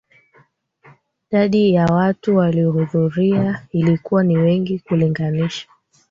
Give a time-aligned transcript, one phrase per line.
[1.31, 5.67] dadi ya watu waliohudhuria ilikuwa ni wengi ukilinganisha